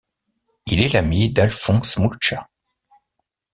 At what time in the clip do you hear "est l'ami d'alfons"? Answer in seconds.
0.81-1.79